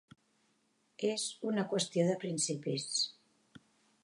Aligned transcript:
És 1.09 1.27
una 1.51 1.67
qüestió 1.75 2.09
de 2.11 2.19
principis. 2.27 2.89